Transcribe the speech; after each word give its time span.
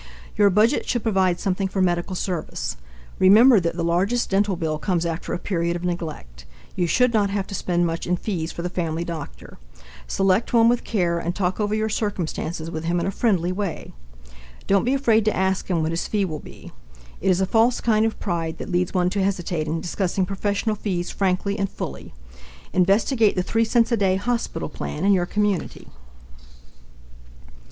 Your 0.35 0.49
budget 0.49 0.89
should 0.89 1.03
provide 1.03 1.39
something 1.39 1.67
for 1.67 1.79
medical 1.79 2.15
service. 2.15 2.75
Remember 3.19 3.59
that 3.59 3.75
the 3.75 3.83
largest 3.83 4.31
dental 4.31 4.55
bill 4.55 4.79
comes 4.79 5.05
after 5.05 5.31
a 5.31 5.37
period 5.37 5.75
of 5.75 5.83
neglect. 5.83 6.45
You 6.75 6.87
should 6.87 7.13
not 7.13 7.29
have 7.29 7.45
to 7.45 7.53
spend 7.53 7.85
much 7.85 8.07
in 8.07 8.17
fees 8.17 8.51
for 8.51 8.63
the 8.63 8.69
family 8.71 9.03
doctor. 9.03 9.59
Select 10.07 10.53
one 10.55 10.67
with 10.69 10.83
care 10.83 11.19
and 11.19 11.35
talk 11.35 11.59
over 11.59 11.75
your 11.75 11.87
circumstances 11.87 12.71
with 12.71 12.85
him 12.85 12.99
in 12.99 13.05
a 13.05 13.11
friendly 13.11 13.51
way. 13.51 13.93
Don't 14.65 14.85
be 14.85 14.95
afraid 14.95 15.23
to 15.25 15.37
ask 15.37 15.67
him 15.67 15.83
what 15.83 15.91
his 15.91 16.07
fee 16.07 16.25
will 16.25 16.39
be. 16.39 16.71
It 17.21 17.29
is 17.29 17.39
a 17.39 17.45
false 17.45 17.79
kind 17.79 18.03
of 18.03 18.19
pride 18.19 18.57
that 18.57 18.71
leads 18.71 18.95
one 18.95 19.11
to 19.11 19.23
hesitate 19.23 19.67
in 19.67 19.81
discussing 19.81 20.25
professional 20.25 20.75
fees 20.75 21.11
frankly 21.11 21.59
and 21.59 21.69
fully. 21.69 22.11
Investigate 22.73 23.35
the 23.35 23.43
three 23.43 23.65
cents 23.65 23.91
a 23.91 23.97
day 23.97 24.15
hospital 24.15 24.67
plan 24.67 25.05
in 25.05 25.13
your 25.13 25.27
community. 25.27 25.89